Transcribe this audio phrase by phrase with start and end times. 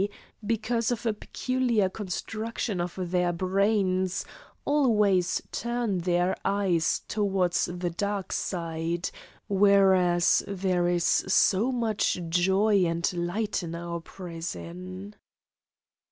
[0.43, 4.25] because of a peculiar construction of their brains,
[4.65, 9.11] always turn their eyes toward the dark side,
[9.47, 15.13] whereas there is so much joy and light in our prison!